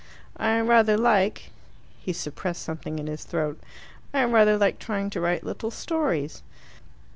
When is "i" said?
0.37-0.59, 4.15-4.23